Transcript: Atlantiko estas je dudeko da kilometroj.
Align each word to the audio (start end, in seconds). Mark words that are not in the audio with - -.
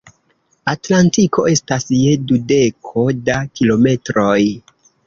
Atlantiko 0.73 1.45
estas 1.53 1.87
je 1.99 2.17
dudeko 2.33 3.07
da 3.31 3.41
kilometroj. 3.61 4.39